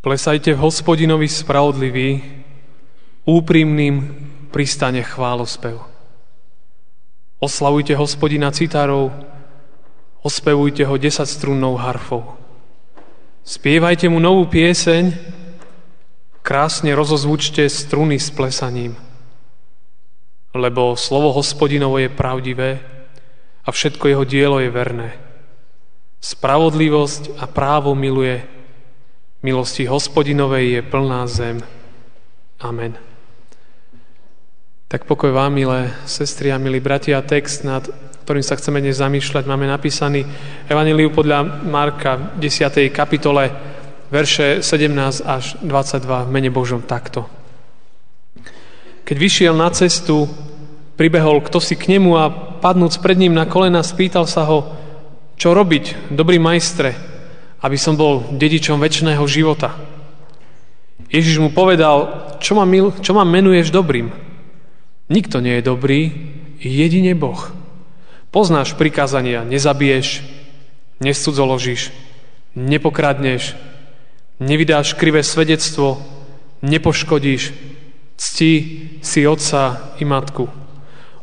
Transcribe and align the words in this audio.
Plesajte 0.00 0.56
v 0.56 0.64
hospodinovi 0.64 1.28
spravodlivý, 1.28 2.24
úprimným 3.28 3.96
pristane 4.48 5.04
chválospev. 5.04 5.76
Oslavujte 7.36 7.92
hospodina 8.00 8.48
citárov, 8.48 9.12
ospevujte 10.24 10.88
ho 10.88 10.96
desaťstrunnou 10.96 11.76
harfou. 11.76 12.24
Spievajte 13.44 14.08
mu 14.08 14.24
novú 14.24 14.48
pieseň, 14.48 15.12
krásne 16.40 16.96
rozozvučte 16.96 17.68
struny 17.68 18.16
s 18.16 18.32
plesaním. 18.32 18.96
Lebo 20.56 20.96
slovo 20.96 21.36
hospodinovo 21.36 22.00
je 22.00 22.08
pravdivé 22.08 22.80
a 23.64 23.68
všetko 23.68 24.04
jeho 24.08 24.24
dielo 24.24 24.64
je 24.64 24.72
verné. 24.72 25.12
Spravodlivosť 26.24 27.36
a 27.36 27.44
právo 27.44 27.92
miluje 27.92 28.59
Milosti 29.40 29.88
hospodinovej 29.88 30.66
je 30.68 30.82
plná 30.84 31.24
zem. 31.24 31.64
Amen. 32.60 32.92
Tak 34.84 35.08
pokoj 35.08 35.32
vám, 35.32 35.56
milé 35.56 35.96
sestry 36.04 36.52
a 36.52 36.60
milí 36.60 36.76
bratia, 36.76 37.24
text, 37.24 37.64
nad 37.64 37.88
ktorým 38.28 38.44
sa 38.44 38.60
chceme 38.60 38.84
dnes 38.84 39.00
zamýšľať, 39.00 39.48
máme 39.48 39.64
napísaný 39.64 40.28
Evangeliu 40.68 41.08
podľa 41.08 41.64
Marka 41.64 42.36
v 42.36 42.46
10. 42.46 42.92
kapitole, 42.92 43.48
verše 44.12 44.60
17 44.60 45.24
až 45.24 45.56
22 45.64 46.04
v 46.04 46.30
mene 46.30 46.52
Božom 46.52 46.84
takto. 46.84 47.24
Keď 49.08 49.16
vyšiel 49.16 49.56
na 49.56 49.72
cestu, 49.72 50.28
pribehol 51.00 51.40
kto 51.40 51.64
si 51.64 51.80
k 51.80 51.96
nemu 51.96 52.12
a 52.20 52.28
padnúc 52.60 53.00
pred 53.00 53.16
ním 53.16 53.32
na 53.32 53.48
kolena, 53.48 53.80
spýtal 53.80 54.28
sa 54.28 54.44
ho, 54.44 54.68
čo 55.40 55.56
robiť, 55.56 56.12
dobrý 56.12 56.36
majstre, 56.36 57.09
aby 57.60 57.76
som 57.76 57.96
bol 57.96 58.24
dedičom 58.32 58.80
väčšného 58.80 59.24
života. 59.28 59.76
Ježiš 61.10 61.42
mu 61.42 61.50
povedal, 61.50 62.28
čo 62.40 62.56
ma, 62.56 62.64
mil, 62.64 62.94
čo 63.02 63.12
ma 63.12 63.26
menuješ 63.26 63.74
dobrým? 63.74 64.08
Nikto 65.10 65.42
nie 65.42 65.58
je 65.58 65.68
dobrý, 65.68 66.00
jedine 66.62 67.18
Boh. 67.18 67.50
Poznáš 68.30 68.78
prikázania, 68.78 69.42
nezabiješ, 69.42 70.22
nescudzoložíš, 71.02 71.90
nepokradneš, 72.54 73.58
nevydáš 74.38 74.94
krivé 74.94 75.26
svedectvo, 75.26 75.98
nepoškodíš, 76.62 77.50
cti 78.14 78.52
si 79.02 79.26
otca 79.26 79.96
i 79.98 80.06
matku. 80.06 80.46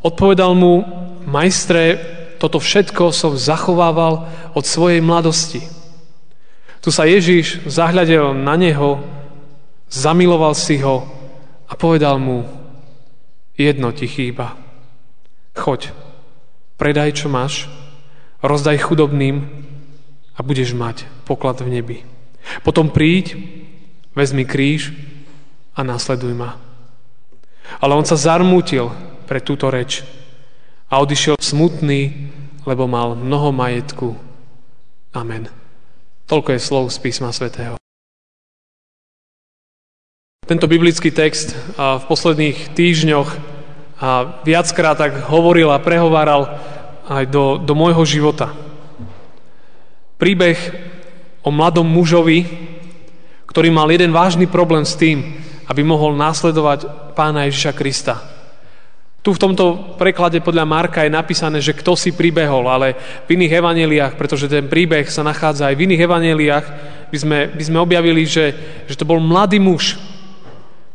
Odpovedal 0.04 0.52
mu, 0.52 0.84
majstre, 1.24 1.96
toto 2.36 2.60
všetko 2.60 3.10
som 3.10 3.40
zachovával 3.40 4.28
od 4.52 4.64
svojej 4.68 5.00
mladosti. 5.00 5.77
Tu 6.88 6.96
sa 6.96 7.04
Ježíš 7.04 7.68
zahľadil 7.68 8.32
na 8.32 8.56
neho, 8.56 9.04
zamiloval 9.92 10.56
si 10.56 10.80
ho 10.80 11.04
a 11.68 11.76
povedal 11.76 12.16
mu, 12.16 12.48
jedno 13.60 13.92
ti 13.92 14.08
chýba. 14.08 14.56
Choď, 15.52 15.92
predaj, 16.80 17.12
čo 17.12 17.28
máš, 17.28 17.68
rozdaj 18.40 18.80
chudobným 18.80 19.44
a 20.32 20.40
budeš 20.40 20.72
mať 20.72 21.04
poklad 21.28 21.60
v 21.60 21.76
nebi. 21.76 21.98
Potom 22.64 22.88
príď, 22.88 23.36
vezmi 24.16 24.48
kríž 24.48 24.96
a 25.76 25.84
následuj 25.84 26.32
ma. 26.32 26.56
Ale 27.84 28.00
on 28.00 28.08
sa 28.08 28.16
zarmútil 28.16 28.88
pre 29.28 29.44
túto 29.44 29.68
reč 29.68 30.08
a 30.88 31.04
odišiel 31.04 31.36
smutný, 31.36 32.32
lebo 32.64 32.88
mal 32.88 33.12
mnoho 33.12 33.52
majetku. 33.52 34.16
Amen. 35.12 35.57
Toľko 36.28 36.52
je 36.52 36.60
slov 36.60 36.84
z 36.92 37.00
písma 37.00 37.32
svätého. 37.32 37.80
Tento 40.44 40.68
biblický 40.68 41.08
text 41.08 41.56
v 41.76 42.04
posledných 42.04 42.76
týždňoch 42.76 43.28
viackrát 44.44 45.00
tak 45.00 45.24
hovoril 45.32 45.72
a 45.72 45.80
prehováral 45.80 46.60
aj 47.08 47.24
do, 47.32 47.56
do 47.56 47.72
môjho 47.72 48.04
života. 48.04 48.52
Príbeh 50.20 50.60
o 51.40 51.48
mladom 51.48 51.88
mužovi, 51.88 52.44
ktorý 53.48 53.72
mal 53.72 53.88
jeden 53.88 54.12
vážny 54.12 54.44
problém 54.44 54.84
s 54.84 55.00
tým, 55.00 55.40
aby 55.64 55.80
mohol 55.80 56.12
následovať 56.12 57.12
pána 57.16 57.48
Ježiša 57.48 57.72
Krista. 57.72 58.20
Tu 59.28 59.36
v 59.36 59.44
tomto 59.44 59.92
preklade 60.00 60.40
podľa 60.40 60.64
Marka 60.64 61.04
je 61.04 61.12
napísané, 61.12 61.60
že 61.60 61.76
kto 61.76 61.92
si 61.92 62.16
pribehol, 62.16 62.64
ale 62.64 62.96
v 63.28 63.36
iných 63.36 63.60
evaneliách, 63.60 64.16
pretože 64.16 64.48
ten 64.48 64.64
príbeh 64.64 65.04
sa 65.04 65.20
nachádza 65.20 65.68
aj 65.68 65.76
v 65.76 65.84
iných 65.84 66.00
evaneliách, 66.08 66.66
by 67.12 67.18
sme, 67.20 67.38
by 67.52 67.60
sme 67.60 67.76
objavili, 67.76 68.24
že, 68.24 68.56
že 68.88 68.96
to 68.96 69.04
bol 69.04 69.20
mladý 69.20 69.60
muž, 69.60 70.00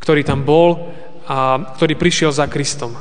ktorý 0.02 0.26
tam 0.26 0.42
bol 0.42 0.90
a 1.30 1.62
ktorý 1.78 1.94
prišiel 1.94 2.34
za 2.34 2.50
Kristom. 2.50 2.98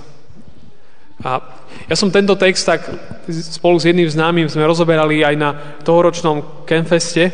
A 1.25 1.41
ja 1.89 1.97
som 1.97 2.13
tento 2.13 2.37
text 2.37 2.69
tak 2.69 2.85
spolu 3.33 3.81
s 3.81 3.89
jedným 3.89 4.13
známym 4.13 4.53
sme 4.53 4.69
rozoberali 4.69 5.25
aj 5.25 5.35
na 5.41 5.57
tohoročnom 5.81 6.69
Kenfeste, 6.69 7.33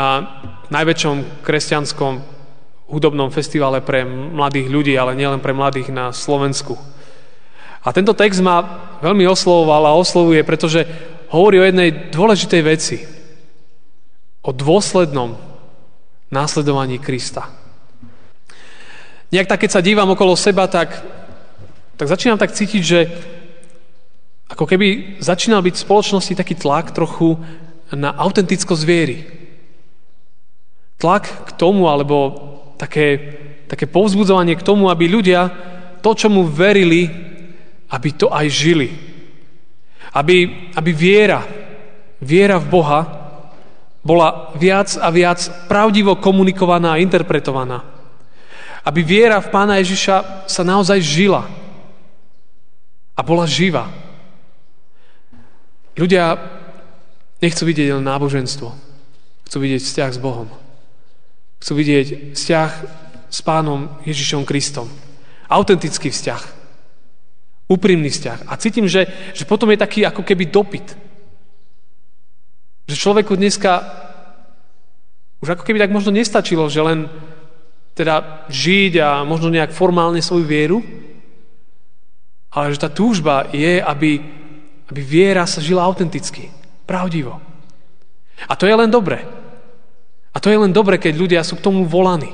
a 0.00 0.24
najväčšom 0.72 1.44
kresťanskom 1.44 2.24
hudobnom 2.88 3.28
festivale 3.28 3.84
pre 3.84 4.08
mladých 4.08 4.72
ľudí, 4.72 4.96
ale 4.96 5.12
nielen 5.12 5.44
pre 5.44 5.52
mladých 5.52 5.92
na 5.92 6.08
Slovensku. 6.08 6.96
A 7.88 7.96
tento 7.96 8.12
text 8.12 8.44
ma 8.44 8.60
veľmi 9.00 9.24
oslovoval 9.24 9.88
a 9.88 9.96
oslovuje, 9.96 10.44
pretože 10.44 10.84
hovorí 11.32 11.56
o 11.56 11.64
jednej 11.64 12.12
dôležitej 12.12 12.60
veci. 12.60 13.00
O 14.44 14.52
dôslednom 14.52 15.40
následovaní 16.28 17.00
Krista. 17.00 17.48
Nejak 19.32 19.48
tak, 19.48 19.64
keď 19.64 19.70
sa 19.72 19.80
dívam 19.80 20.12
okolo 20.12 20.36
seba, 20.36 20.68
tak, 20.68 21.00
tak 21.96 22.12
začínam 22.12 22.36
tak 22.36 22.52
cítiť, 22.52 22.82
že 22.84 23.08
ako 24.52 24.68
keby 24.68 25.20
začínal 25.24 25.64
byť 25.64 25.74
v 25.80 25.84
spoločnosti 25.88 26.36
taký 26.36 26.60
tlak 26.60 26.92
trochu 26.92 27.40
na 27.88 28.12
autentickosť 28.12 28.84
viery. 28.84 29.24
Tlak 31.00 31.24
k 31.24 31.50
tomu, 31.56 31.88
alebo 31.88 32.36
také, 32.76 33.36
také 33.64 33.88
povzbudzovanie 33.88 34.60
k 34.60 34.64
tomu, 34.64 34.92
aby 34.92 35.08
ľudia 35.08 35.48
to, 36.04 36.12
čo 36.12 36.28
mu 36.28 36.44
verili, 36.44 37.27
aby 37.88 38.08
to 38.12 38.28
aj 38.28 38.46
žili. 38.48 38.88
Aby, 40.12 40.68
aby 40.76 40.90
viera, 40.92 41.44
viera 42.20 42.56
v 42.60 42.66
Boha 42.68 43.00
bola 44.04 44.56
viac 44.56 44.96
a 44.96 45.08
viac 45.12 45.68
pravdivo 45.68 46.16
komunikovaná 46.16 46.96
a 46.96 47.02
interpretovaná. 47.02 47.84
Aby 48.84 49.04
viera 49.04 49.40
v 49.42 49.52
Pána 49.52 49.76
Ježiša 49.80 50.48
sa 50.48 50.62
naozaj 50.64 51.00
žila 51.04 51.44
a 53.12 53.20
bola 53.20 53.44
živá. 53.44 53.90
Ľudia 55.98 56.38
nechcú 57.42 57.66
vidieť 57.66 57.98
len 57.98 58.06
náboženstvo. 58.06 58.70
Chcú 59.50 59.56
vidieť 59.58 59.82
vzťah 59.82 60.10
s 60.14 60.20
Bohom. 60.22 60.48
Chcú 61.58 61.72
vidieť 61.74 62.38
vzťah 62.38 62.70
s 63.28 63.38
Pánom 63.42 63.90
Ježišom 64.06 64.46
Kristom. 64.46 64.86
Autentický 65.50 66.14
vzťah. 66.14 66.57
Úprimný 67.68 68.08
vzťah. 68.08 68.48
A 68.48 68.56
cítim, 68.56 68.88
že, 68.88 69.06
že 69.36 69.44
potom 69.44 69.68
je 69.68 69.78
taký 69.78 70.02
ako 70.08 70.24
keby 70.24 70.48
dopyt. 70.48 70.96
Že 72.88 72.96
človeku 72.96 73.36
dneska 73.36 73.84
už 75.38 75.54
ako 75.54 75.62
keby 75.62 75.78
tak 75.78 75.94
možno 75.94 76.10
nestačilo, 76.10 76.66
že 76.66 76.82
len 76.82 77.06
teda 77.94 78.46
žiť 78.50 78.92
a 78.98 79.08
možno 79.22 79.50
nejak 79.50 79.74
formálne 79.74 80.22
svoju 80.22 80.46
vieru, 80.46 80.78
ale 82.50 82.74
že 82.74 82.82
tá 82.82 82.90
túžba 82.90 83.46
je, 83.54 83.78
aby, 83.78 84.22
aby 84.90 85.00
viera 85.02 85.46
sa 85.46 85.62
žila 85.62 85.84
autenticky, 85.84 86.50
pravdivo. 86.86 87.38
A 88.46 88.54
to 88.54 88.66
je 88.66 88.74
len 88.74 88.90
dobre. 88.90 89.22
A 90.34 90.36
to 90.38 90.50
je 90.50 90.58
len 90.58 90.70
dobre, 90.70 90.98
keď 91.02 91.14
ľudia 91.18 91.42
sú 91.42 91.58
k 91.58 91.64
tomu 91.66 91.82
volaní. 91.86 92.30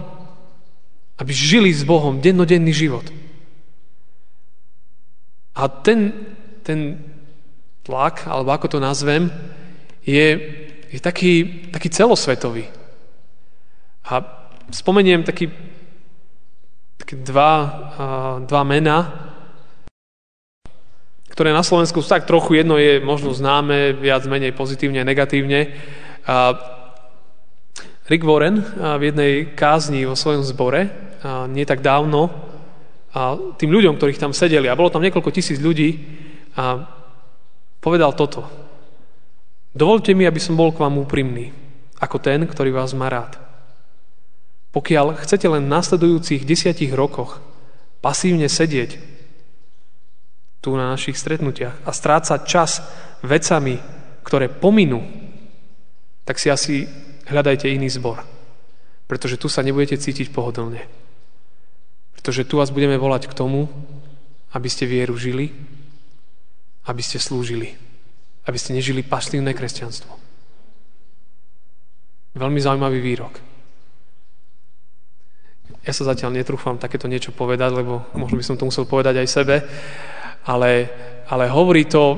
Aby 1.17 1.33
žili 1.33 1.73
s 1.73 1.81
Bohom 1.85 2.21
dennodenný 2.21 2.73
život. 2.77 3.09
A 5.55 5.71
ten, 5.71 6.13
ten 6.67 6.99
tlak, 7.87 8.27
alebo 8.27 8.51
ako 8.51 8.67
to 8.75 8.79
nazvem, 8.83 9.31
je, 10.03 10.27
je 10.91 10.99
taký, 10.99 11.67
taký 11.71 11.89
celosvetový. 11.89 12.67
A 14.05 14.21
spomeniem 14.75 15.23
taký, 15.23 15.49
také 16.99 17.17
dva, 17.23 17.53
dva 18.45 18.63
mená, 18.67 18.99
ktoré 21.35 21.51
na 21.51 21.67
Slovensku 21.67 21.99
sú 21.99 22.07
tak 22.07 22.31
trochu, 22.31 22.63
jedno 22.63 22.79
je 22.79 23.03
možno 23.03 23.35
známe, 23.35 23.91
viac 23.99 24.23
menej 24.31 24.55
pozitívne 24.55 25.03
negatívne. 25.03 25.75
A 26.31 26.55
Rick 28.07 28.23
Warren 28.23 28.63
v 28.79 29.03
jednej 29.03 29.33
kázni 29.59 30.07
vo 30.07 30.15
svojom 30.15 30.47
zbore, 30.47 30.95
nie 31.51 31.67
tak 31.67 31.83
dávno, 31.83 32.31
a 33.15 33.39
tým 33.55 33.71
ľuďom, 33.71 33.95
ktorých 33.95 34.19
tam 34.19 34.35
sedeli, 34.35 34.67
a 34.67 34.75
bolo 34.75 34.91
tam 34.91 35.07
niekoľko 35.07 35.31
tisíc 35.31 35.63
ľudí, 35.63 36.03
a 36.59 36.83
povedal 37.79 38.15
toto. 38.15 38.47
Dovolte 39.75 40.15
mi, 40.15 40.27
aby 40.27 40.39
som 40.39 40.59
bol 40.59 40.71
k 40.71 40.83
vám 40.83 40.99
úprimný, 40.99 41.51
ako 41.99 42.19
ten, 42.19 42.43
ktorý 42.47 42.75
vás 42.75 42.95
má 42.95 43.11
rád. 43.11 43.39
Pokiaľ 44.75 45.23
chcete 45.23 45.47
len 45.47 45.67
v 45.67 45.75
nasledujúcich 45.75 46.43
desiatich 46.43 46.91
rokoch 46.91 47.39
pasívne 48.03 48.51
sedieť 48.51 48.99
tu 50.59 50.75
na 50.75 50.91
našich 50.91 51.15
stretnutiach 51.15 51.87
a 51.87 51.91
strácať 51.95 52.41
čas 52.43 52.83
vecami, 53.23 53.79
ktoré 54.27 54.51
pominú, 54.51 55.05
tak 56.27 56.41
si 56.43 56.51
asi 56.51 56.89
hľadajte 57.31 57.71
iný 57.71 57.93
zbor. 57.93 58.25
Pretože 59.05 59.37
tu 59.39 59.47
sa 59.47 59.61
nebudete 59.61 60.01
cítiť 60.01 60.33
pohodlne. 60.33 61.04
Pretože 62.25 62.49
tu 62.49 62.57
vás 62.57 62.73
budeme 62.73 62.97
volať 62.97 63.29
k 63.29 63.37
tomu, 63.37 63.69
aby 64.57 64.65
ste 64.73 64.89
vieru 64.89 65.13
žili, 65.13 65.53
aby 66.89 67.05
ste 67.05 67.21
slúžili, 67.21 67.77
aby 68.49 68.57
ste 68.57 68.73
nežili 68.73 69.05
pasívne 69.05 69.53
kresťanstvo. 69.53 70.09
Veľmi 72.33 72.65
zaujímavý 72.65 73.05
výrok. 73.05 73.37
Ja 75.85 75.93
sa 75.93 76.09
zatiaľ 76.09 76.41
netrúfam 76.41 76.81
takéto 76.81 77.13
niečo 77.13 77.29
povedať, 77.29 77.77
lebo 77.77 78.09
možno 78.17 78.41
by 78.41 78.45
som 78.49 78.57
to 78.57 78.73
musel 78.73 78.89
povedať 78.89 79.21
aj 79.21 79.29
sebe, 79.29 79.61
ale, 80.49 80.89
ale 81.29 81.53
hovorí, 81.53 81.85
to, 81.85 82.17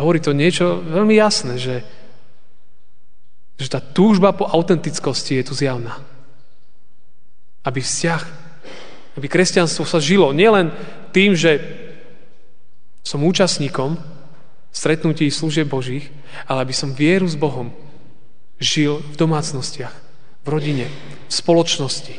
hovorí 0.00 0.24
to 0.24 0.32
niečo 0.32 0.80
veľmi 0.80 1.12
jasné, 1.20 1.60
že, 1.60 1.84
že 3.60 3.68
tá 3.68 3.84
túžba 3.84 4.32
po 4.32 4.48
autentickosti 4.48 5.36
je 5.36 5.44
tu 5.44 5.52
zjavná. 5.52 6.00
Aby 7.68 7.84
vzťah, 7.84 8.41
aby 9.16 9.26
kresťanstvo 9.28 9.84
sa 9.84 10.00
žilo 10.00 10.32
nielen 10.32 10.72
tým, 11.12 11.36
že 11.36 11.60
som 13.04 13.20
účastníkom 13.20 13.98
stretnutí 14.72 15.28
služieb 15.28 15.68
Božích, 15.68 16.08
ale 16.48 16.64
aby 16.64 16.74
som 16.74 16.96
vieru 16.96 17.28
s 17.28 17.36
Bohom 17.36 17.74
žil 18.56 19.02
v 19.02 19.14
domácnostiach, 19.18 19.92
v 20.42 20.48
rodine, 20.48 20.86
v 21.28 21.32
spoločnosti, 21.32 22.16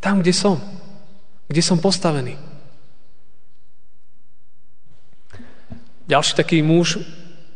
tam, 0.00 0.24
kde 0.24 0.32
som. 0.32 0.56
Kde 1.50 1.60
som 1.60 1.82
postavený. 1.82 2.38
Ďalší 6.08 6.32
taký 6.34 6.58
muž, 6.62 6.98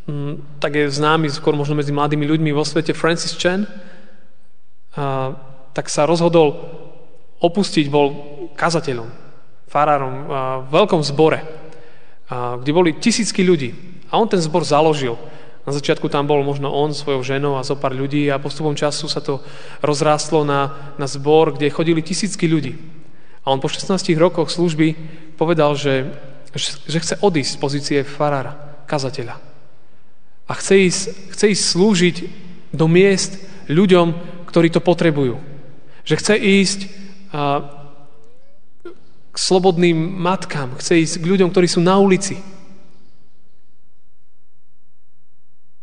mm, 0.07 0.61
tak 0.61 0.77
je 0.77 0.93
známy 0.93 1.31
skôr 1.31 1.57
možno 1.57 1.79
medzi 1.79 1.91
mladými 1.91 2.27
ľuďmi 2.27 2.51
vo 2.53 2.67
svete, 2.67 2.93
Francis 2.93 3.35
Chen, 3.35 3.67
a, 4.95 5.35
tak 5.75 5.91
sa 5.91 6.07
rozhodol 6.07 6.55
opustiť, 7.43 7.91
bol 7.91 8.34
kazateľom, 8.55 9.09
farárom 9.69 10.15
v 10.65 10.69
veľkom 10.71 11.03
zbore, 11.03 11.43
kde 12.31 12.73
boli 12.73 12.97
tisícky 12.97 13.45
ľudí. 13.45 13.75
A 14.09 14.17
on 14.17 14.31
ten 14.31 14.41
zbor 14.41 14.63
založil. 14.63 15.19
Na 15.65 15.73
začiatku 15.73 16.13
tam 16.13 16.29
bol 16.29 16.45
možno 16.45 16.69
on 16.69 16.93
svojou 16.93 17.25
ženou 17.25 17.57
a 17.57 17.65
zo 17.65 17.75
pár 17.75 17.97
ľudí 17.97 18.29
a 18.29 18.39
postupom 18.39 18.77
času 18.77 19.09
sa 19.09 19.25
to 19.25 19.41
rozrástlo 19.81 20.45
na, 20.45 20.93
na 21.01 21.09
zbor, 21.09 21.57
kde 21.57 21.73
chodili 21.73 22.05
tisícky 22.05 22.45
ľudí. 22.45 22.77
A 23.45 23.53
on 23.53 23.61
po 23.61 23.69
16 23.69 23.97
rokoch 24.17 24.53
služby 24.53 24.97
povedal, 25.41 25.73
že, 25.77 26.13
že 26.89 27.01
chce 27.01 27.15
odísť 27.21 27.57
z 27.57 27.61
pozície 27.61 27.99
farára, 28.05 28.85
kazateľa. 28.85 29.37
A 30.45 30.53
chce 30.61 30.75
ísť, 30.85 31.03
chce 31.33 31.45
ísť 31.57 31.65
slúžiť 31.65 32.17
do 32.77 32.85
miest 32.85 33.41
ľuďom, 33.69 34.13
ktorí 34.49 34.69
to 34.69 34.85
potrebujú. 34.85 35.41
Že 36.05 36.15
chce 36.21 36.35
ísť 36.37 36.81
a, 37.33 37.61
k 39.35 39.37
slobodným 39.37 39.99
matkám, 39.99 40.79
chce 40.79 41.03
ísť 41.03 41.15
k 41.19 41.29
ľuďom, 41.35 41.51
ktorí 41.51 41.67
sú 41.67 41.83
na 41.83 41.99
ulici, 41.99 42.39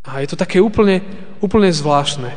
A 0.02 0.18
je 0.20 0.34
to 0.34 0.36
také 0.36 0.58
úplne, 0.58 0.98
úplne 1.38 1.70
zvláštne. 1.70 2.34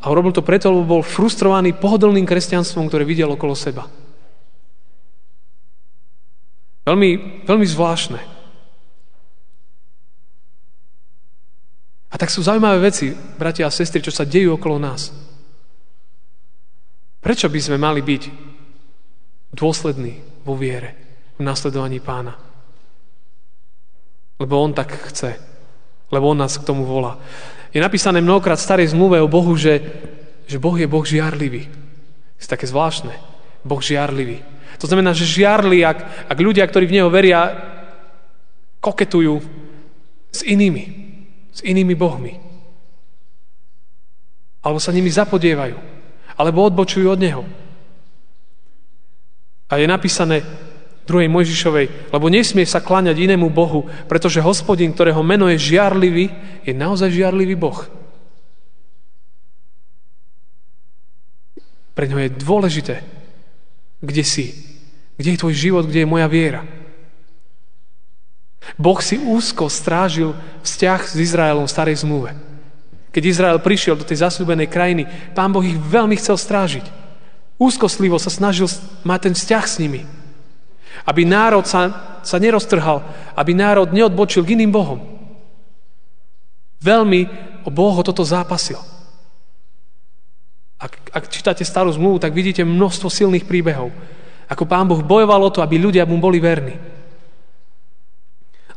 A 0.00 0.04
urobil 0.08 0.32
to 0.32 0.46
preto, 0.46 0.72
lebo 0.72 0.98
bol 0.98 1.02
frustrovaný 1.04 1.76
pohodlným 1.76 2.24
kresťanstvom, 2.24 2.88
ktoré 2.88 3.04
videl 3.04 3.28
okolo 3.28 3.52
seba. 3.52 3.84
Veľmi, 6.88 7.44
veľmi 7.44 7.66
zvláštne. 7.68 8.20
A 12.08 12.14
tak 12.16 12.32
sú 12.32 12.40
zaujímavé 12.40 12.88
veci, 12.88 13.12
bratia 13.36 13.68
a 13.68 13.74
sestry, 13.74 14.00
čo 14.00 14.08
sa 14.08 14.24
dejú 14.24 14.56
okolo 14.56 14.80
nás. 14.80 15.12
Prečo 17.20 17.52
by 17.52 17.60
sme 17.60 17.76
mali 17.76 18.00
byť 18.00 18.47
dôslední 19.54 20.20
vo 20.44 20.56
viere, 20.56 20.94
v 21.36 21.44
nasledovaní 21.44 22.00
pána? 22.00 22.36
Lebo 24.38 24.54
on 24.62 24.72
tak 24.72 24.94
chce 25.10 25.48
lebo 26.10 26.28
on 26.28 26.38
nás 26.40 26.56
k 26.56 26.64
tomu 26.64 26.84
volá. 26.84 27.20
Je 27.72 27.80
napísané 27.80 28.24
mnohokrát 28.24 28.56
v 28.56 28.64
starej 28.64 28.96
zmluve 28.96 29.20
o 29.20 29.28
Bohu, 29.28 29.52
že, 29.56 29.80
že 30.48 30.56
Boh 30.56 30.76
je 30.76 30.88
Boh 30.88 31.04
žiarlivý. 31.04 31.68
Je 32.40 32.48
také 32.48 32.64
zvláštne. 32.64 33.12
Boh 33.64 33.80
žiarlivý. 33.80 34.40
To 34.80 34.88
znamená, 34.88 35.12
že 35.12 35.28
žiarli, 35.28 35.84
ak, 35.84 36.30
ak 36.32 36.38
ľudia, 36.38 36.64
ktorí 36.64 36.88
v 36.88 36.96
Neho 36.96 37.10
veria, 37.12 37.52
koketujú 38.80 39.42
s 40.32 40.40
inými, 40.46 40.84
s 41.52 41.60
inými 41.60 41.92
bohmi. 41.92 42.40
Alebo 44.64 44.80
sa 44.80 44.94
nimi 44.94 45.12
zapodievajú. 45.12 45.76
Alebo 46.40 46.64
odbočujú 46.64 47.10
od 47.10 47.20
Neho. 47.20 47.42
A 49.68 49.76
je 49.76 49.86
napísané, 49.86 50.44
druhej 51.08 51.32
Mojžišovej, 51.32 52.12
lebo 52.12 52.28
nesmie 52.28 52.68
sa 52.68 52.84
kláňať 52.84 53.16
inému 53.16 53.48
Bohu, 53.48 53.88
pretože 54.04 54.44
hospodin, 54.44 54.92
ktorého 54.92 55.24
meno 55.24 55.48
je 55.48 55.56
žiarlivý, 55.56 56.28
je 56.68 56.76
naozaj 56.76 57.08
žiarlivý 57.08 57.56
Boh. 57.56 57.80
Pre 61.96 62.04
ňo 62.04 62.20
je 62.20 62.30
dôležité, 62.36 62.96
kde 64.04 64.22
si, 64.22 64.52
kde 65.16 65.34
je 65.34 65.40
tvoj 65.40 65.54
život, 65.56 65.84
kde 65.88 66.04
je 66.04 66.12
moja 66.12 66.28
viera. 66.28 66.62
Boh 68.76 69.00
si 69.00 69.16
úzko 69.16 69.72
strážil 69.72 70.36
vzťah 70.60 71.00
s 71.08 71.16
Izraelom 71.16 71.64
v 71.64 71.72
starej 71.72 72.04
zmluve. 72.04 72.36
Keď 73.08 73.22
Izrael 73.24 73.58
prišiel 73.64 73.96
do 73.96 74.04
tej 74.04 74.20
zasľúbenej 74.28 74.68
krajiny, 74.68 75.08
pán 75.32 75.50
Boh 75.50 75.64
ich 75.64 75.74
veľmi 75.74 76.20
chcel 76.20 76.36
strážiť. 76.36 76.84
Úzkostlivo 77.58 78.22
sa 78.22 78.30
snažil 78.30 78.70
mať 79.02 79.20
ten 79.28 79.34
vzťah 79.34 79.64
s 79.66 79.76
nimi. 79.82 80.06
Aby 81.02 81.26
národ 81.26 81.66
sa, 81.66 81.90
sa 82.22 82.38
neroztrhal, 82.38 83.02
aby 83.34 83.52
národ 83.54 83.90
neodbočil 83.90 84.46
k 84.46 84.54
iným 84.54 84.70
bohom. 84.70 85.02
Veľmi 86.78 87.26
o 87.66 87.70
Boh 87.74 87.98
ho 87.98 88.02
toto 88.06 88.22
zápasil. 88.22 88.78
Ak, 90.78 90.94
ak 91.10 91.26
čítate 91.26 91.66
starú 91.66 91.90
zmluvu, 91.90 92.22
tak 92.22 92.30
vidíte 92.30 92.62
množstvo 92.62 93.10
silných 93.10 93.50
príbehov. 93.50 93.90
Ako 94.46 94.62
pán 94.62 94.86
Boh 94.86 95.02
bojoval 95.02 95.50
o 95.50 95.50
to, 95.50 95.58
aby 95.58 95.74
ľudia 95.74 96.06
mu 96.06 96.22
boli 96.22 96.38
verní. 96.38 96.78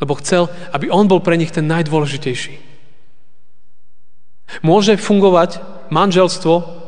Lebo 0.02 0.18
chcel, 0.18 0.50
aby 0.74 0.90
on 0.90 1.06
bol 1.06 1.22
pre 1.22 1.38
nich 1.38 1.54
ten 1.54 1.70
najdôležitejší. 1.70 2.58
Môže 4.66 4.98
fungovať 4.98 5.62
manželstvo, 5.94 6.81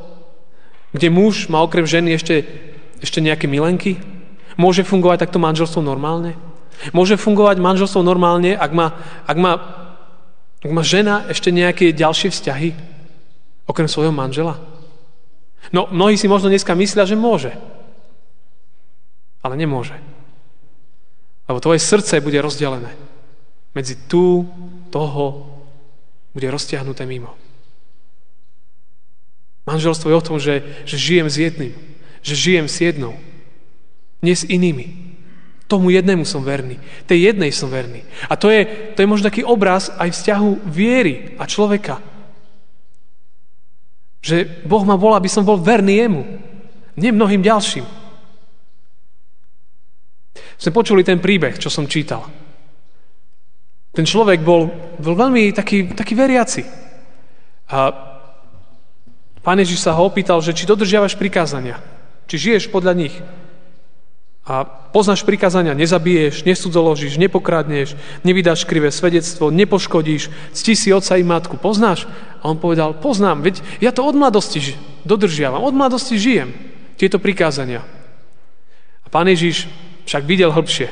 kde 0.94 1.08
muž 1.10 1.50
má 1.50 1.60
okrem 1.66 1.84
ženy 1.90 2.16
ešte, 2.16 2.46
ešte 3.02 3.20
nejaké 3.20 3.50
milenky? 3.50 3.98
Môže 4.56 4.86
fungovať 4.86 5.26
takto 5.26 5.42
manželstvo 5.42 5.82
normálne? 5.82 6.38
Môže 6.94 7.18
fungovať 7.18 7.58
manželstvo 7.58 8.06
normálne, 8.06 8.54
ak 8.54 8.72
má, 8.72 8.88
ak 9.26 9.38
má, 9.38 9.54
ak 10.62 10.72
má 10.72 10.84
žena 10.86 11.26
ešte 11.30 11.50
nejaké 11.50 11.90
ďalšie 11.94 12.30
vzťahy, 12.30 12.70
okrem 13.66 13.90
svojho 13.90 14.14
manžela? 14.14 14.62
No, 15.74 15.90
mnohí 15.90 16.14
si 16.20 16.30
možno 16.30 16.54
dneska 16.54 16.78
myslia, 16.78 17.10
že 17.10 17.18
môže. 17.18 17.56
Ale 19.42 19.58
nemôže. 19.58 19.98
Lebo 21.50 21.60
tvoje 21.60 21.82
srdce 21.82 22.22
bude 22.22 22.38
rozdelené. 22.40 22.94
Medzi 23.74 24.06
tú, 24.06 24.46
toho, 24.94 25.50
bude 26.34 26.48
roztiahnuté 26.50 27.06
mimo. 27.10 27.43
Manželstvo 29.64 30.12
je 30.12 30.20
o 30.20 30.26
tom, 30.26 30.38
že, 30.40 30.64
že 30.84 31.00
žijem 31.00 31.28
s 31.32 31.38
jedným. 31.40 31.74
Že 32.20 32.34
žijem 32.36 32.68
s 32.68 32.78
jednou 32.84 33.16
nie 34.24 34.32
s 34.32 34.48
inými. 34.48 35.12
Tomu 35.68 35.92
jednému 35.92 36.24
som 36.24 36.40
verný. 36.40 36.80
Tej 37.04 37.36
jednej 37.36 37.52
som 37.52 37.68
verný. 37.68 38.08
A 38.32 38.40
to 38.40 38.48
je, 38.48 38.64
to 38.96 39.04
je 39.04 39.12
možno 39.12 39.28
taký 39.28 39.44
obraz 39.44 39.92
aj 40.00 40.16
vzťahu 40.16 40.64
viery 40.64 41.36
a 41.36 41.44
človeka 41.44 42.00
Že 44.24 44.64
Boh 44.64 44.88
ma 44.88 44.96
volá, 44.96 45.20
aby 45.20 45.28
som 45.28 45.44
bol 45.44 45.60
verný 45.60 46.00
jemu. 46.00 46.24
Nie 46.96 47.12
mnohým 47.12 47.44
ďalším. 47.44 47.84
Sme 50.56 50.72
počuli 50.72 51.04
ten 51.04 51.20
príbeh, 51.20 51.60
čo 51.60 51.68
som 51.68 51.92
čítal. 51.92 52.24
Ten 53.92 54.08
človek 54.08 54.40
bol, 54.40 54.72
bol 54.96 55.16
veľmi 55.20 55.52
taký, 55.52 55.92
taký 55.92 56.16
veriaci. 56.16 56.64
A 57.68 57.92
pán 59.44 59.60
Ježiš 59.60 59.84
sa 59.84 59.92
ho 59.94 60.08
opýtal, 60.08 60.40
že 60.40 60.56
či 60.56 60.66
dodržiavaš 60.66 61.20
prikázania, 61.20 61.84
či 62.32 62.40
žiješ 62.40 62.72
podľa 62.72 62.96
nich. 62.96 63.16
A 64.44 64.68
poznáš 64.68 65.24
prikázania, 65.24 65.72
nezabiješ, 65.72 66.44
nesudzoložíš, 66.44 67.16
nepokradneš, 67.16 67.96
nevydáš 68.28 68.68
krivé 68.68 68.92
svedectvo, 68.92 69.48
nepoškodíš, 69.48 70.28
cti 70.52 70.76
si 70.76 70.92
otca 70.92 71.16
i 71.16 71.24
matku. 71.24 71.56
Poznáš? 71.56 72.04
A 72.44 72.52
on 72.52 72.60
povedal, 72.60 72.92
poznám, 72.92 73.40
veď 73.40 73.64
ja 73.80 73.96
to 73.96 74.04
od 74.04 74.20
mladosti 74.20 74.76
dodržiavam, 75.08 75.64
od 75.64 75.72
mladosti 75.72 76.20
žijem 76.20 76.52
tieto 77.00 77.24
prikázania. 77.24 77.88
A 79.04 79.08
pán 79.08 79.32
Ježiš 79.32 79.72
však 80.12 80.28
videl 80.28 80.52
hĺbšie. 80.52 80.92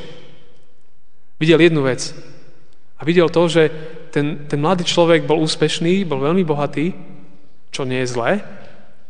Videl 1.36 1.60
jednu 1.60 1.84
vec. 1.84 2.16
A 2.96 3.04
videl 3.04 3.28
to, 3.28 3.52
že 3.52 3.68
ten, 4.08 4.48
ten 4.48 4.60
mladý 4.64 4.88
človek 4.88 5.28
bol 5.28 5.44
úspešný, 5.44 6.08
bol 6.08 6.24
veľmi 6.24 6.40
bohatý, 6.40 6.96
čo 7.72 7.88
nie 7.88 8.04
je 8.04 8.12
zlé, 8.12 8.30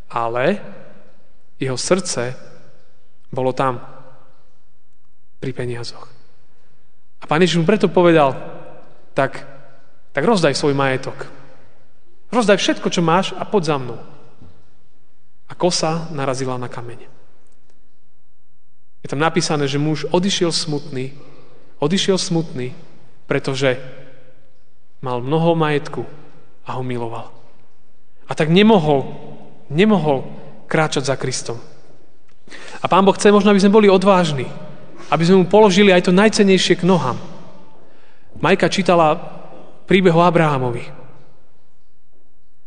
ale 0.07 0.63
jeho 1.59 1.77
srdce 1.77 2.39
bolo 3.35 3.51
tam, 3.51 3.83
pri 5.43 5.51
peniazoch. 5.51 6.07
A 7.19 7.27
pán 7.27 7.43
Ježiš 7.43 7.59
mu 7.59 7.67
preto 7.67 7.91
povedal, 7.91 8.39
tak, 9.11 9.43
tak 10.15 10.23
rozdaj 10.23 10.55
svoj 10.55 10.79
majetok. 10.79 11.27
Rozdaj 12.31 12.63
všetko, 12.63 12.87
čo 12.87 13.03
máš 13.03 13.35
a 13.35 13.43
poď 13.43 13.75
za 13.75 13.77
mnou. 13.83 13.99
A 15.51 15.53
kosa 15.59 16.07
narazila 16.15 16.55
na 16.55 16.71
kamene. 16.71 17.11
Je 19.03 19.11
tam 19.11 19.19
napísané, 19.19 19.67
že 19.67 19.83
muž 19.83 20.07
odišiel 20.07 20.55
smutný, 20.55 21.11
odišiel 21.83 22.17
smutný, 22.23 22.71
pretože 23.27 23.83
mal 25.03 25.19
mnoho 25.19 25.59
majetku 25.59 26.07
a 26.63 26.79
ho 26.79 26.87
miloval. 26.87 27.42
A 28.33 28.39
tak 28.39 28.49
nemohol, 28.49 29.13
nemohol 29.69 30.25
kráčať 30.65 31.05
za 31.05 31.21
Kristom. 31.21 31.61
A 32.81 32.89
Pán 32.89 33.05
Boh 33.05 33.13
chce 33.13 33.29
možno, 33.29 33.53
aby 33.53 33.61
sme 33.61 33.77
boli 33.77 33.93
odvážni, 33.93 34.49
aby 35.13 35.21
sme 35.29 35.45
mu 35.45 35.47
položili 35.53 35.93
aj 35.93 36.09
to 36.09 36.17
najcenejšie 36.17 36.81
k 36.81 36.89
nohám. 36.89 37.21
Majka 38.41 38.73
čítala 38.73 39.21
príbeh 39.85 40.17
o 40.17 40.25
Abrahamovi. 40.25 40.89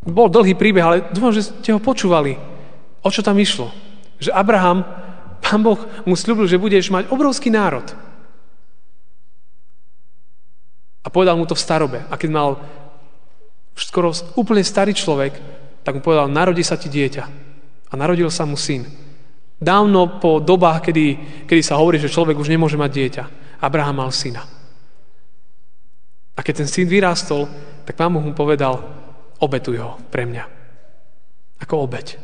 Bol 0.05 0.29
dlhý 0.29 0.53
príbeh, 0.53 0.85
ale 0.85 0.97
dúfam, 1.09 1.33
že 1.33 1.49
ste 1.49 1.73
ho 1.73 1.81
počúvali. 1.81 2.37
O 3.01 3.09
čo 3.09 3.25
tam 3.25 3.41
išlo? 3.41 3.73
Že 4.21 4.37
Abraham, 4.37 4.85
pán 5.41 5.65
Boh 5.65 5.81
mu 6.05 6.13
slúbil, 6.13 6.45
že 6.45 6.61
budeš 6.61 6.93
mať 6.93 7.09
obrovský 7.09 7.49
národ. 7.49 7.89
A 11.01 11.09
povedal 11.09 11.33
mu 11.41 11.49
to 11.49 11.57
v 11.57 11.65
starobe. 11.65 11.99
A 12.05 12.13
keď 12.21 12.29
mal 12.29 12.49
skoro 13.83 14.15
úplne 14.39 14.63
starý 14.63 14.95
človek, 14.95 15.33
tak 15.83 15.99
mu 15.99 16.01
povedal, 16.01 16.31
narodí 16.31 16.63
sa 16.63 16.79
ti 16.79 16.87
dieťa. 16.87 17.23
A 17.91 17.93
narodil 17.93 18.31
sa 18.31 18.47
mu 18.47 18.57
syn. 18.57 18.87
Dávno 19.59 20.19
po 20.19 20.39
dobách, 20.41 20.89
kedy, 20.89 21.05
kedy 21.45 21.61
sa 21.61 21.77
hovorí, 21.79 21.99
že 22.01 22.11
človek 22.11 22.35
už 22.35 22.49
nemôže 22.49 22.79
mať 22.79 22.91
dieťa. 22.91 23.23
Abraham 23.61 24.03
mal 24.03 24.11
syna. 24.11 24.43
A 26.35 26.39
keď 26.43 26.65
ten 26.65 26.69
syn 26.71 26.87
vyrástol, 26.91 27.47
tak 27.87 27.95
pán 27.95 28.11
mu 28.11 28.19
povedal, 28.35 28.81
obetuj 29.39 29.79
ho 29.79 29.95
pre 30.11 30.27
mňa. 30.27 30.43
Ako 31.63 31.87
obeť. 31.87 32.19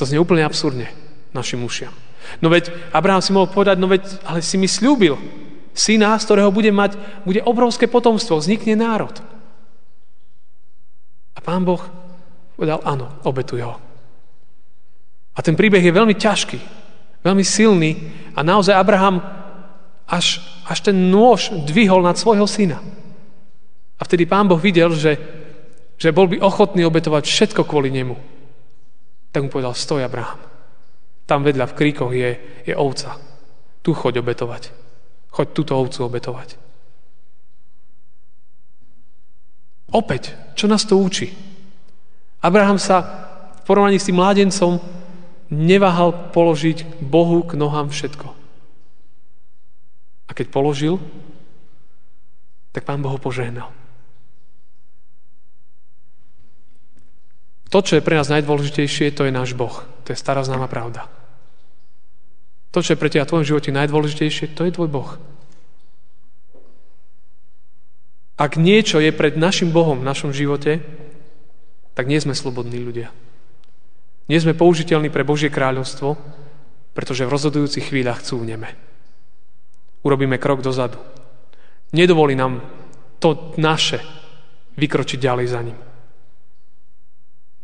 To 0.00 0.08
znie 0.08 0.22
úplne 0.22 0.46
absurdne 0.46 0.88
našim 1.36 1.60
ušiam. 1.60 1.92
No 2.40 2.48
veď 2.48 2.72
Abraham 2.94 3.20
si 3.20 3.36
mohol 3.36 3.52
povedať, 3.52 3.76
no 3.76 3.90
veď, 3.90 4.24
ale 4.24 4.40
si 4.40 4.56
mi 4.56 4.64
slúbil, 4.64 5.20
syna, 5.76 6.16
z 6.16 6.24
ktorého 6.24 6.48
bude 6.48 6.72
mať, 6.72 6.96
bude 7.28 7.44
obrovské 7.44 7.84
potomstvo, 7.84 8.40
vznikne 8.40 8.80
národ. 8.80 9.12
Pán 11.44 11.62
Boh 11.62 11.84
povedal, 12.56 12.80
áno, 12.80 13.20
obetuj 13.28 13.60
ho. 13.60 13.76
A 15.34 15.38
ten 15.44 15.52
príbeh 15.52 15.84
je 15.84 15.92
veľmi 15.92 16.16
ťažký, 16.16 16.58
veľmi 17.20 17.44
silný 17.44 17.92
a 18.32 18.40
naozaj 18.40 18.72
Abraham 18.72 19.20
až, 20.08 20.40
až 20.64 20.78
ten 20.80 21.12
nôž 21.12 21.52
dvihol 21.68 22.00
nad 22.00 22.16
svojho 22.16 22.48
syna. 22.48 22.80
A 23.98 24.02
vtedy 24.02 24.24
pán 24.24 24.48
Boh 24.48 24.58
videl, 24.58 24.94
že, 24.96 25.18
že 26.00 26.14
bol 26.14 26.30
by 26.30 26.40
ochotný 26.40 26.86
obetovať 26.88 27.28
všetko 27.28 27.68
kvôli 27.68 27.92
nemu. 27.92 28.16
Tak 29.34 29.42
mu 29.44 29.48
povedal, 29.50 29.74
stoj 29.74 30.06
Abraham. 30.06 30.38
Tam 31.26 31.42
vedľa 31.42 31.66
v 31.72 31.76
kríkoch 31.76 32.12
je, 32.14 32.30
je 32.64 32.74
ovca. 32.76 33.18
Tu 33.82 33.90
choď 33.90 34.22
obetovať. 34.22 34.70
Choď 35.34 35.46
túto 35.50 35.74
ovcu 35.74 35.98
obetovať. 36.06 36.63
Opäť, 39.92 40.36
čo 40.54 40.70
nás 40.70 40.86
to 40.88 40.96
učí? 40.96 41.34
Abraham 42.44 42.80
sa 42.80 43.00
v 43.56 43.60
porovnaní 43.64 43.96
s 43.96 44.08
tým 44.08 44.20
mládencom 44.20 44.80
neváhal 45.48 46.32
položiť 46.32 47.00
Bohu 47.00 47.44
k 47.44 47.56
nohám 47.56 47.88
všetko. 47.88 48.28
A 50.28 50.30
keď 50.32 50.46
položil, 50.52 50.96
tak 52.72 52.84
pán 52.84 53.00
Bohu 53.00 53.16
požehnal. 53.20 53.70
To, 57.74 57.82
čo 57.82 57.98
je 57.98 58.06
pre 58.06 58.14
nás 58.14 58.30
najdôležitejšie, 58.30 59.10
to 59.18 59.26
je 59.26 59.34
náš 59.34 59.50
Boh. 59.58 59.82
To 60.06 60.08
je 60.14 60.18
stará 60.18 60.46
známa 60.46 60.70
pravda. 60.70 61.10
To, 62.70 62.82
čo 62.82 62.94
je 62.94 63.00
pre 63.00 63.10
teba 63.10 63.26
v 63.26 63.30
tvojom 63.34 63.46
živote 63.46 63.70
najdôležitejšie, 63.74 64.54
to 64.54 64.66
je 64.66 64.74
tvoj 64.74 64.90
Boh. 64.90 65.10
Ak 68.34 68.58
niečo 68.58 68.98
je 68.98 69.14
pred 69.14 69.38
našim 69.38 69.70
Bohom 69.70 70.02
v 70.02 70.08
našom 70.08 70.34
živote, 70.34 70.82
tak 71.94 72.10
nie 72.10 72.18
sme 72.18 72.34
slobodní 72.34 72.82
ľudia. 72.82 73.14
Nie 74.26 74.42
sme 74.42 74.58
použiteľní 74.58 75.12
pre 75.14 75.22
Božie 75.22 75.52
kráľovstvo, 75.52 76.18
pretože 76.96 77.26
v 77.26 77.32
rozhodujúcich 77.34 77.94
chvíľach 77.94 78.26
cúvneme. 78.26 78.74
Urobíme 80.02 80.42
krok 80.42 80.66
dozadu. 80.66 80.98
Nedovolí 81.94 82.34
nám 82.34 82.58
to 83.22 83.54
naše 83.54 84.02
vykročiť 84.74 85.18
ďalej 85.22 85.46
za 85.46 85.60
ním. 85.62 85.78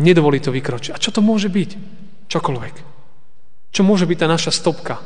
Nedovolí 0.01 0.39
to 0.39 0.55
vykročiť. 0.55 0.95
A 0.95 1.03
čo 1.03 1.11
to 1.11 1.21
môže 1.21 1.51
byť? 1.51 1.71
Čokoľvek. 2.31 2.75
Čo 3.75 3.83
môže 3.83 4.07
byť 4.07 4.19
tá 4.23 4.27
naša 4.31 4.55
stopka? 4.55 5.03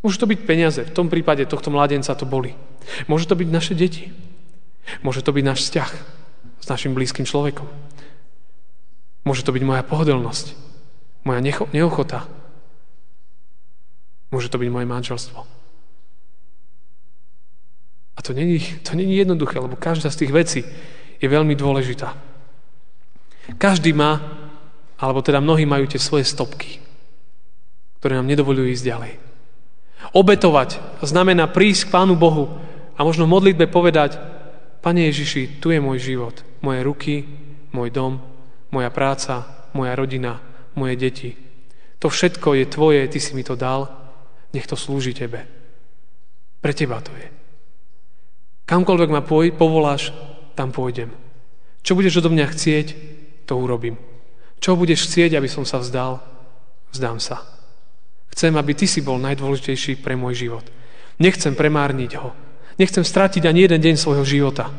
Môže 0.00 0.16
to 0.16 0.26
byť 0.26 0.40
peniaze. 0.48 0.80
V 0.80 0.96
tom 0.96 1.12
prípade 1.12 1.44
tohto 1.44 1.68
mladenca 1.68 2.16
to 2.16 2.24
boli. 2.24 2.56
Môže 3.06 3.28
to 3.28 3.36
byť 3.36 3.48
naše 3.52 3.76
deti. 3.76 4.08
Môže 5.00 5.22
to 5.22 5.30
byť 5.32 5.44
náš 5.44 5.68
vzťah 5.68 5.90
s 6.60 6.66
našim 6.66 6.92
blízkym 6.92 7.24
človekom. 7.24 7.68
Môže 9.24 9.44
to 9.44 9.52
byť 9.52 9.62
moja 9.64 9.82
pohodlnosť, 9.84 10.56
moja 11.24 11.40
neochota. 11.72 12.24
Môže 14.30 14.48
to 14.48 14.56
byť 14.56 14.70
moje 14.70 14.86
manželstvo. 14.86 15.38
A 18.16 18.18
to 18.22 18.36
není, 18.36 18.60
to 18.84 18.92
není 18.96 19.16
jednoduché, 19.16 19.56
lebo 19.56 19.80
každá 19.80 20.12
z 20.12 20.24
tých 20.24 20.32
vecí 20.32 20.60
je 21.20 21.28
veľmi 21.28 21.56
dôležitá. 21.56 22.12
Každý 23.56 23.96
má, 23.96 24.20
alebo 25.00 25.24
teda 25.24 25.40
mnohí 25.40 25.64
majú 25.64 25.88
tie 25.88 25.98
svoje 25.98 26.28
stopky, 26.28 26.78
ktoré 27.98 28.20
nám 28.20 28.28
nedovolujú 28.28 28.68
ísť 28.70 28.84
ďalej. 28.86 29.12
Obetovať 30.16 30.80
znamená 31.04 31.48
prísť 31.48 31.88
k 31.88 31.92
Pánu 31.92 32.16
Bohu 32.16 32.56
a 32.96 33.00
možno 33.04 33.28
v 33.28 33.34
modlitbe 33.36 33.68
povedať, 33.68 34.16
Pane 34.80 35.12
Ježiši, 35.12 35.60
tu 35.60 35.68
je 35.68 35.80
môj 35.80 36.00
život, 36.00 36.40
moje 36.64 36.80
ruky, 36.80 37.28
môj 37.76 37.92
dom, 37.92 38.20
moja 38.72 38.88
práca, 38.88 39.68
moja 39.76 39.92
rodina, 39.92 40.40
moje 40.72 40.96
deti. 40.96 41.30
To 42.00 42.08
všetko 42.08 42.56
je 42.56 42.64
tvoje, 42.64 43.02
ty 43.12 43.20
si 43.20 43.36
mi 43.36 43.44
to 43.44 43.60
dal, 43.60 43.92
nech 44.56 44.64
to 44.64 44.74
slúži 44.74 45.12
tebe. 45.12 45.44
Pre 46.64 46.72
teba 46.72 47.04
to 47.04 47.12
je. 47.12 47.28
Kamkoľvek 48.64 49.10
ma 49.12 49.20
povoláš, 49.52 50.16
tam 50.56 50.72
pôjdem. 50.72 51.12
Čo 51.84 51.96
budeš 51.96 52.24
odo 52.24 52.32
mňa 52.32 52.46
chcieť, 52.48 52.86
to 53.44 53.56
urobím. 53.56 54.00
Čo 54.60 54.76
budeš 54.76 55.08
chcieť, 55.08 55.36
aby 55.36 55.48
som 55.48 55.64
sa 55.64 55.80
vzdal, 55.80 56.20
vzdám 56.92 57.20
sa. 57.20 57.44
Chcem, 58.30 58.54
aby 58.54 58.72
ty 58.76 58.86
si 58.86 59.00
bol 59.02 59.18
najdôležitejší 59.18 60.00
pre 60.00 60.14
môj 60.14 60.46
život. 60.46 60.64
Nechcem 61.18 61.56
premárniť 61.56 62.12
ho. 62.20 62.30
Nechcem 62.80 63.04
stratiť 63.04 63.44
ani 63.44 63.68
jeden 63.68 63.80
deň 63.84 63.94
svojho 64.00 64.24
života, 64.24 64.72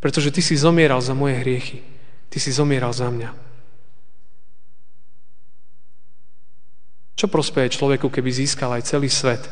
pretože 0.00 0.32
ty 0.32 0.40
si 0.40 0.56
zomieral 0.56 1.04
za 1.04 1.12
moje 1.12 1.36
hriechy. 1.44 1.84
Ty 2.32 2.40
si 2.40 2.48
zomieral 2.48 2.96
za 2.96 3.12
mňa. 3.12 3.28
Čo 7.12 7.28
prospeje 7.28 7.76
človeku, 7.76 8.08
keby 8.08 8.32
získal 8.32 8.72
aj 8.72 8.88
celý 8.88 9.12
svet 9.12 9.44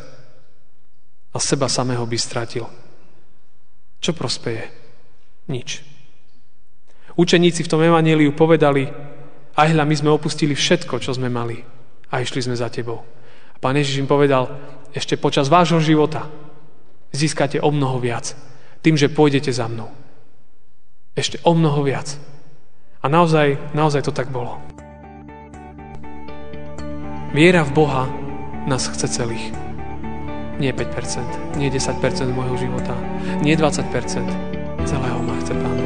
a 1.33 1.37
seba 1.37 1.69
samého 1.69 2.09
by 2.09 2.17
stratil? 2.17 2.65
Čo 4.01 4.17
prospeje? 4.17 4.65
Nič. 5.53 5.85
Učeníci 7.21 7.69
v 7.69 7.71
tom 7.73 7.85
evaníliu 7.85 8.33
povedali, 8.33 8.89
Aj 9.55 9.69
hľa, 9.69 9.85
my 9.85 9.95
sme 9.97 10.11
opustili 10.11 10.57
všetko, 10.57 11.05
čo 11.05 11.13
sme 11.13 11.29
mali 11.29 11.61
a 12.09 12.21
išli 12.25 12.41
sme 12.41 12.57
za 12.57 12.73
tebou. 12.73 13.05
A 13.53 13.57
pán 13.61 13.77
Ježiš 13.77 14.01
im 14.01 14.09
povedal, 14.09 14.51
ešte 14.97 15.21
počas 15.21 15.53
vášho 15.53 15.79
života 15.85 16.44
získate 17.15 17.63
o 17.63 17.71
mnoho 17.71 18.03
viac 18.03 18.35
tým, 18.85 19.01
že 19.01 19.09
pôjdete 19.09 19.49
za 19.49 19.65
mnou. 19.65 19.89
Ešte 21.17 21.41
o 21.47 21.57
mnoho 21.57 21.81
viac. 21.87 22.21
A 23.01 23.09
naozaj, 23.09 23.57
naozaj 23.73 24.05
to 24.05 24.13
tak 24.13 24.29
bolo. 24.29 24.61
Viera 27.33 27.65
v 27.65 27.73
Boha 27.73 28.05
nás 28.69 28.85
chce 28.91 29.09
celých. 29.09 29.55
Nie 30.61 30.71
5%, 30.71 31.59
nie 31.59 31.67
10% 31.67 31.99
môjho 32.31 32.57
života, 32.61 32.95
nie 33.43 33.59
20%. 33.59 33.83
Celého 34.85 35.19
ma 35.25 35.35
chce 35.43 35.55
Pán. 35.59 35.84